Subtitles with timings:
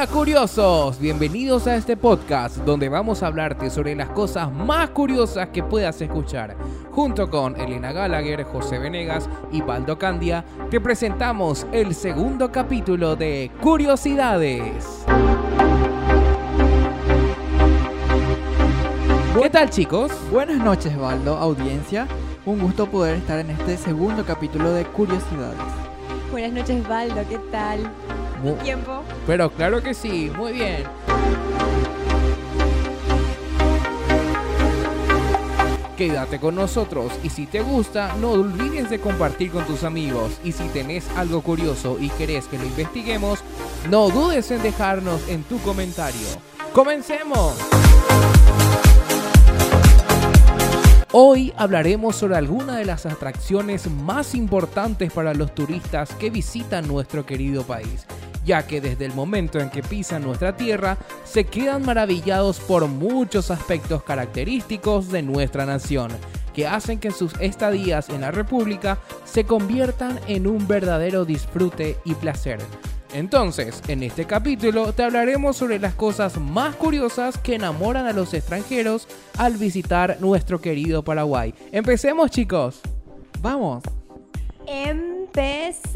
[0.00, 5.48] Hola curiosos, bienvenidos a este podcast donde vamos a hablarte sobre las cosas más curiosas
[5.48, 6.56] que puedas escuchar.
[6.90, 13.50] Junto con Elena Gallagher, José Venegas y Baldo Candia, te presentamos el segundo capítulo de
[13.60, 15.04] Curiosidades.
[19.38, 20.12] ¿Qué tal chicos?
[20.32, 22.08] Buenas noches, Baldo, audiencia.
[22.46, 25.58] Un gusto poder estar en este segundo capítulo de Curiosidades.
[26.30, 27.80] Buenas noches, Baldo, ¿qué tal?
[28.42, 29.02] Mu- ¿Tiempo?
[29.26, 30.84] Pero claro que sí, muy bien.
[35.96, 40.32] Quédate con nosotros y si te gusta, no olvides de compartir con tus amigos.
[40.42, 43.40] Y si tenés algo curioso y querés que lo investiguemos,
[43.90, 46.26] no dudes en dejarnos en tu comentario.
[46.72, 47.54] ¡Comencemos!
[51.12, 57.26] Hoy hablaremos sobre algunas de las atracciones más importantes para los turistas que visitan nuestro
[57.26, 58.06] querido país,
[58.44, 63.50] ya que desde el momento en que pisan nuestra tierra se quedan maravillados por muchos
[63.50, 66.10] aspectos característicos de nuestra nación,
[66.54, 72.14] que hacen que sus estadías en la República se conviertan en un verdadero disfrute y
[72.14, 72.58] placer.
[73.12, 78.34] Entonces, en este capítulo te hablaremos sobre las cosas más curiosas que enamoran a los
[78.34, 81.52] extranjeros al visitar nuestro querido Paraguay.
[81.72, 82.80] Empecemos chicos.
[83.40, 83.82] ¡Vamos!
[84.66, 85.90] ¡Empecemos!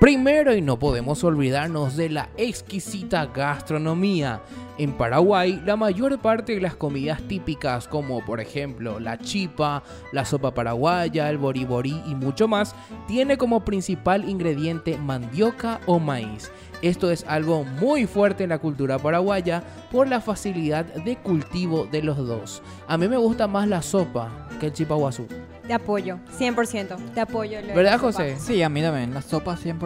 [0.00, 4.40] Primero y no podemos olvidarnos de la exquisita gastronomía.
[4.78, 10.24] En Paraguay, la mayor parte de las comidas típicas, como por ejemplo la chipa, la
[10.24, 12.74] sopa paraguaya, el boriborí y mucho más,
[13.06, 16.50] tiene como principal ingrediente mandioca o maíz.
[16.80, 22.02] Esto es algo muy fuerte en la cultura paraguaya por la facilidad de cultivo de
[22.02, 22.62] los dos.
[22.88, 25.26] A mí me gusta más la sopa que el chipaguazú.
[25.70, 26.96] Te apoyo, 100%.
[27.14, 27.60] Te apoyo.
[27.60, 27.98] lo de ¿Verdad, la.
[28.00, 28.36] José?
[28.40, 29.78] Sí, a mí también, la sopa 100%.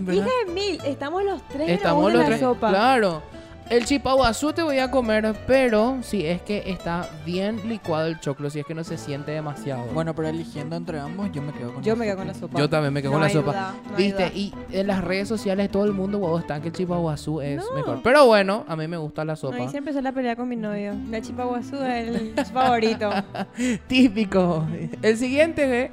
[0.00, 0.12] ¿Verdad?
[0.26, 2.40] Hija de mil, estamos los tres Estamos en los la tres.
[2.40, 2.68] sopa.
[2.68, 3.22] Claro.
[3.68, 8.48] El chipaguazú te voy a comer, pero si es que está bien licuado el choclo,
[8.48, 9.86] si es que no se siente demasiado.
[9.92, 12.18] Bueno, pero eligiendo entre ambos, yo me quedo con Yo la me quedo sopa.
[12.18, 12.58] con la sopa.
[12.60, 13.50] yo también me quedo No con la hay sopa.
[13.50, 14.36] duda, no hay Viste, duda.
[14.36, 17.74] y en las redes sociales todo el mundo huevos están que el chipaguazú es No.
[17.74, 18.00] mejor.
[18.04, 19.56] Pero bueno, a mí me gusta la sopa.
[19.56, 20.94] Ahí se empezó la pelea con mi novio.
[21.10, 23.10] La chipa guazú es el favorito.
[23.88, 24.64] Típico.
[25.02, 25.90] El siguiente ¿eh?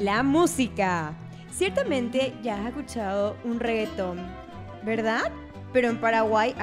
[0.00, 1.12] La música.
[1.52, 4.18] Ciertamente ya has escuchado un reggaetón,
[4.84, 5.30] ¿verdad?
[5.72, 6.54] Pero en Paraguay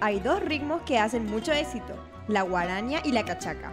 [0.00, 1.94] hay dos, ritmos que hacen mucho éxito,
[2.28, 3.72] la guaraña y la cachaca.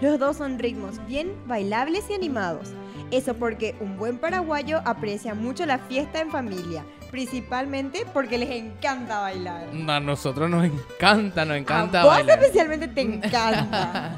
[0.00, 2.72] Los dos son ritmos bien bailables y animados.
[3.10, 9.20] Eso porque un buen paraguayo aprecia mucho la fiesta en familia, principalmente porque les encanta
[9.20, 9.66] bailar.
[9.88, 12.38] A nosotros nos encanta, nos encanta A vos bailar.
[12.38, 14.16] especialmente te encanta.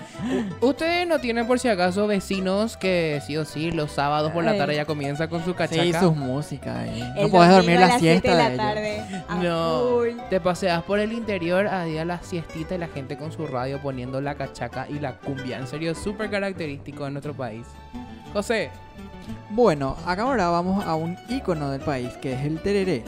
[0.61, 4.57] Ustedes no tienen por si acaso vecinos que sí o sí los sábados por la
[4.57, 5.83] tarde ya comienza con su cachaca.
[5.83, 6.87] Sí, sus músicas.
[6.89, 8.59] El No puedes domingo dormir la siesta de de, la ellos.
[8.59, 9.03] tarde.
[9.43, 13.47] No, te paseas por el interior a día la siestita y la gente con su
[13.47, 15.59] radio poniendo la cachaca y la cumbia.
[15.59, 17.67] En serio, súper característico de nuestro país.
[18.33, 18.71] José,
[19.51, 23.05] Bueno, acá ahora vamos a un icono del país, que es el tereré.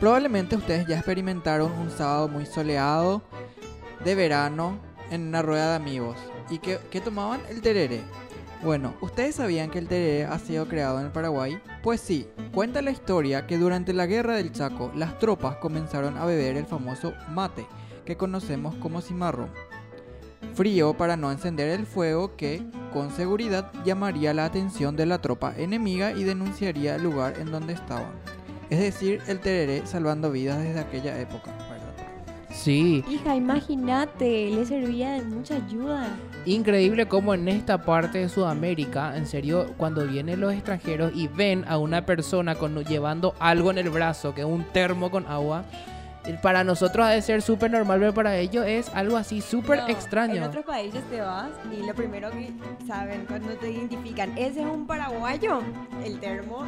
[0.00, 3.22] Probablemente ustedes ya experimentaron un sábado muy soleado
[4.04, 4.78] de verano
[5.10, 6.16] en una rueda de amigos.
[6.50, 7.40] ¿Y qué tomaban?
[7.48, 8.00] El tereré.
[8.62, 11.60] Bueno, ¿ustedes sabían que el tereré ha sido creado en el Paraguay?
[11.82, 16.24] Pues sí, cuenta la historia que durante la guerra del Chaco las tropas comenzaron a
[16.24, 17.66] beber el famoso mate,
[18.06, 19.50] que conocemos como cimarrón.
[20.54, 22.62] Frío para no encender el fuego que,
[22.92, 27.72] con seguridad, llamaría la atención de la tropa enemiga y denunciaría el lugar en donde
[27.72, 28.12] estaban.
[28.70, 31.84] Es decir, el tereré salvando vidas desde aquella época, ¿verdad?
[32.50, 36.06] sí, Hija, imagínate, le servía de mucha ayuda.
[36.46, 41.64] increíble como en esta parte de Sudamérica, en serio, cuando vienen los extranjeros y ven
[41.68, 45.64] a una persona con, llevando algo en el brazo, que es un termo con agua,
[46.42, 49.88] para nosotros ha de ser súper normal, pero para ellos es algo así súper No,
[49.88, 50.36] extraño.
[50.36, 52.50] En otros países te vas y lo primero que
[52.86, 55.60] saben cuando te identifican, ese es un paraguayo,
[56.04, 56.64] el termo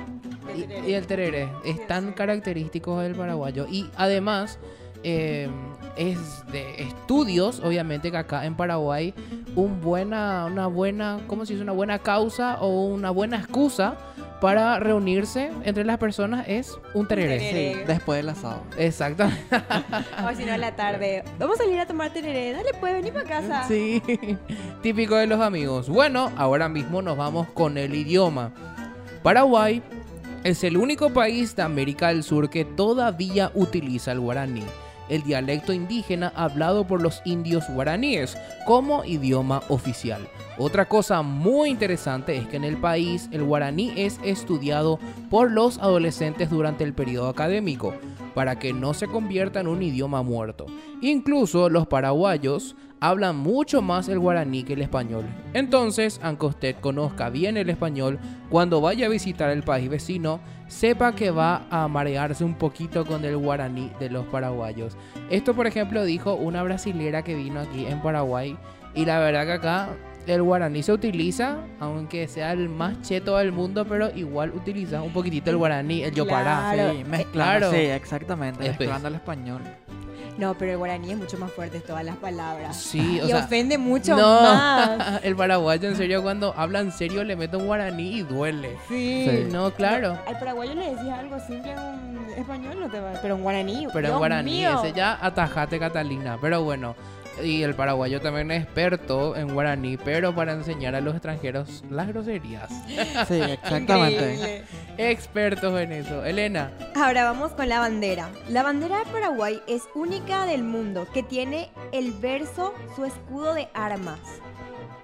[0.47, 0.91] de Y, tereré.
[0.91, 3.67] y el tereré es tan característico del paraguayo.
[3.71, 4.59] Y además
[5.03, 5.49] eh,
[5.97, 6.19] es
[6.53, 9.15] de estudios, obviamente, que acá en Paraguay
[9.55, 11.63] un buena, una buena, ¿cómo se dice?
[11.63, 13.97] Una buena causa o una buena excusa
[14.41, 17.39] para reunirse entre las personas es un tereré.
[17.39, 17.75] tereré.
[17.75, 18.63] Sí, después del asado.
[18.77, 19.43] Exactamente.
[20.25, 21.25] O si no, a la tarde.
[21.39, 22.53] Vamos a salir a tomar tereré.
[22.53, 23.65] Dale, pues, vení para casa.
[23.69, 24.03] Sí,
[24.83, 25.89] típico de los amigos.
[25.89, 28.53] Bueno, ahora mismo nos vamos con el idioma.
[29.23, 29.83] Paraguay
[30.45, 34.65] es el único país de América del Sur que todavía utiliza el guaraní.
[35.09, 40.29] El dialecto indígena hablado por los indios guaraníes como idioma oficial.
[40.59, 44.99] Otra cosa muy interesante es que en el país el guaraní es estudiado
[45.29, 47.95] por los adolescentes durante el periodo académico
[48.35, 50.67] para que no se convierta en un idioma muerto.
[51.01, 55.25] Incluso los paraguayos hablan mucho más el guaraní que el español.
[55.53, 61.15] Entonces, aunque usted conozca bien el español, cuando vaya a visitar el país vecino, sepa
[61.15, 64.97] que va a marearse un poquito con el guaraní de los paraguayos.
[65.31, 68.57] Esto, por ejemplo, dijo una brasilera que vino aquí en Paraguay.
[68.95, 69.89] Y la verdad que acá
[70.27, 75.13] el guaraní se utiliza, aunque sea el más cheto del mundo, pero igual utiliza un
[75.13, 76.73] poquitito el guaraní, el yopará.
[76.73, 76.93] Claro.
[76.93, 77.71] Sí, mezclando, Claro.
[77.71, 79.63] sí, exactamente, Es mezclando el español.
[80.39, 82.77] No, pero el guaraní es mucho más fuerte todas las palabras.
[82.77, 85.21] Sí, o y sea, ofende mucho no, más.
[85.23, 88.77] el paraguayo en serio cuando habla en serio le mete un guaraní y duele.
[88.89, 89.27] Sí.
[89.29, 89.49] Sí.
[89.51, 90.19] No, claro.
[90.27, 93.15] Al paraguayo le decís algo simple en un español, no te va.
[93.23, 93.89] Pero en guaraní.
[93.93, 94.83] Pero en guaraní mío.
[94.83, 96.39] ese ya atajate Catalina.
[96.41, 96.95] Pero bueno,
[97.43, 102.09] y el paraguayo también es experto en guaraní, pero para enseñar a los extranjeros las
[102.09, 102.71] groserías.
[103.29, 104.35] Sí, exactamente.
[104.35, 104.65] Increíble.
[104.99, 106.25] Expertos en eso.
[106.25, 108.31] Elena, Ahora vamos con la bandera.
[108.49, 113.69] La bandera de Paraguay es única del mundo, que tiene el verso su escudo de
[113.75, 114.19] armas.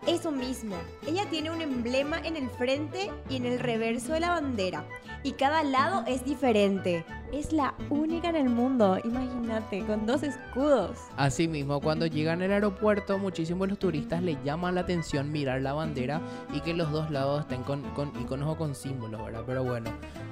[0.07, 0.75] Eso mismo,
[1.07, 4.85] ella tiene un emblema en el frente y en el reverso de la bandera.
[5.23, 7.05] Y cada lado es diferente.
[7.33, 10.99] Es la única en el mundo, imagínate, con dos escudos.
[11.17, 16.21] Asimismo, cuando llegan al aeropuerto, muchísimos los turistas le llaman la atención mirar la bandera
[16.53, 19.45] y que los dos lados estén con, con iconos o con símbolos, ¿verdad?
[19.47, 19.91] Pero bueno,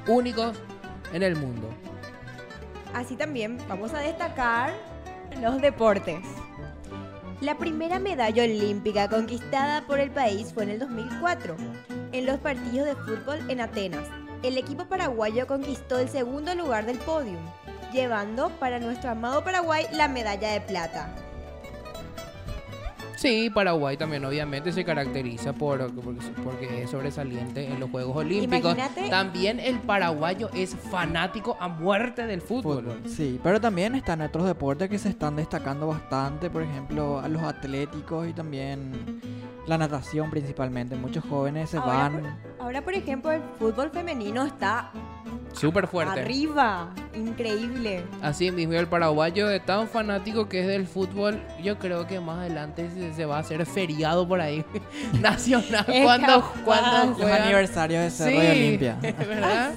[0.09, 0.61] únicos
[1.13, 1.69] en el mundo.
[2.93, 4.73] Así también vamos a destacar
[5.41, 6.19] los deportes.
[7.41, 11.57] La primera medalla olímpica conquistada por el país fue en el 2004,
[12.13, 14.07] en los partidos de fútbol en Atenas.
[14.43, 17.39] El equipo paraguayo conquistó el segundo lugar del podio,
[17.95, 21.15] llevando para nuestro amado Paraguay la medalla de plata.
[23.21, 28.73] Sí, Paraguay también obviamente se caracteriza por, porque, porque es sobresaliente en los Juegos Olímpicos.
[28.75, 32.85] Imagínate- También el paraguayo es fanático a muerte del fútbol.
[32.85, 37.29] Fútbol, sí, pero también están otros deportes que se están destacando bastante, por ejemplo, a
[37.29, 39.21] los atléticos y también
[39.67, 40.97] la natación principalmente.
[40.97, 42.39] Muchos jóvenes se Ahora, van...
[42.59, 44.93] Ahora, por ejemplo, el fútbol femenino está
[45.53, 46.21] Súper fuerte.
[46.21, 48.05] arriba, increíble.
[48.23, 51.41] Así mismo, el paraguayo es tan fanático que es del fútbol.
[51.63, 54.65] Yo creo que más adelante se, va a hacer feriado por ahí.
[55.21, 55.85] Nacional.
[56.03, 57.43] Cuando, cuando Los juegan.
[57.43, 58.97] aniversarios de Cerro y Olimpia.
[59.03, 59.73] ¿verdad?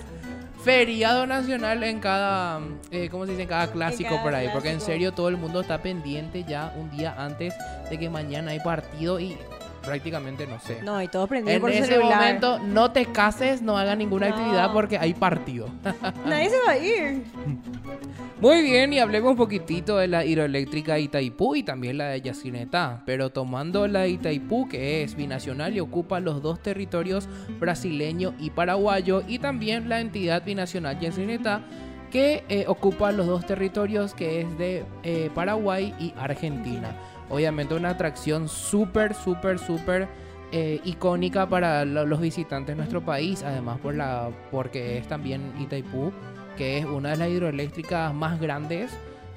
[0.64, 3.44] Feriado nacional en cada, eh, ¿cómo se dice?
[3.44, 4.48] En cada clásico cada por ahí.
[4.54, 7.54] Porque en serio todo el mundo está pendiente ya un día antes
[7.90, 9.38] de que mañana hay partido y
[9.84, 10.82] prácticamente no sé.
[10.82, 12.18] No, y todo prendido en por ese celular.
[12.20, 14.36] momento no te cases, no hagas ninguna No.
[14.36, 15.68] actividad porque hay partido.
[16.26, 17.24] Nadie se va a ir.
[18.40, 23.02] Muy bien, y hablemos un poquitito de la hidroeléctrica Itaipú y también la de Yacinetá.
[23.06, 28.50] Pero tomando la de Itaipú, que es binacional y ocupa los dos territorios brasileño y
[28.50, 31.62] paraguayo, y también la entidad binacional Yacinetá,
[32.14, 36.96] que eh, ocupa los dos territorios que es de eh, Paraguay y Argentina.
[37.30, 40.08] Obviamente una atracción súper, súper, súper
[40.52, 45.52] eh, icónica para lo- los visitantes de nuestro país, además por la, porque es también
[45.60, 46.14] Itaipú,
[46.56, 48.92] que es una de las hidroeléctricas más grandes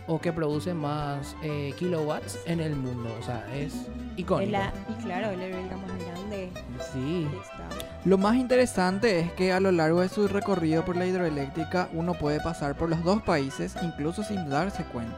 [0.06, 3.08] o que produce más eh, kilowatts en el mundo.
[3.18, 4.52] O sea, es icónico.
[4.52, 6.50] la- y claro, la hidroeléctrica más grande
[6.92, 7.26] Sí.
[7.42, 7.85] está.
[8.06, 12.14] Lo más interesante es que a lo largo de su recorrido por la hidroeléctrica uno
[12.14, 15.16] puede pasar por los dos países incluso sin darse cuenta.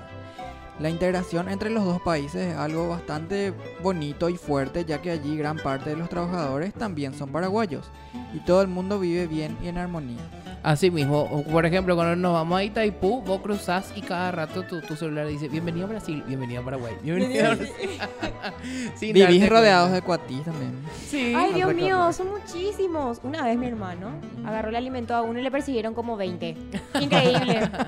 [0.81, 3.53] La integración entre los dos países es algo bastante
[3.83, 7.91] bonito y fuerte ya que allí gran parte de los trabajadores también son paraguayos
[8.33, 10.23] y todo el mundo vive bien y en armonía.
[10.63, 14.81] Así mismo, por ejemplo, cuando nos vamos a Itaipú, vos cruzás y cada rato tu,
[14.81, 17.89] tu celular dice bienvenido a Brasil, bienvenido a Paraguay, bienvenido a Brasil.
[19.13, 20.73] Vivís rodeados de cuatis también.
[21.09, 21.33] Sí.
[21.37, 23.21] Ay, Dios mío, son muchísimos.
[23.23, 24.11] Una vez mi hermano
[24.45, 26.57] agarró el alimento a uno y le persiguieron como 20.
[27.01, 27.71] Increíble.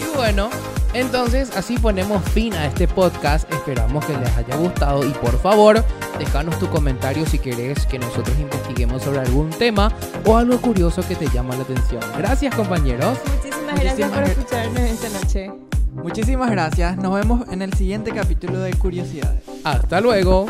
[0.00, 0.48] Y bueno,
[0.94, 3.50] entonces así ponemos fin a este podcast.
[3.52, 5.84] Esperamos que les haya gustado y por favor,
[6.18, 9.92] déjanos tu comentario si querés que nosotros investiguemos sobre algún tema
[10.24, 12.02] o algo curioso que te llama la atención.
[12.18, 13.18] Gracias compañeros.
[13.36, 15.52] Muchísimas gracias por escucharnos esta noche.
[15.94, 19.42] Muchísimas gracias, nos vemos en el siguiente capítulo de Curiosidades.
[19.62, 20.46] Hasta luego.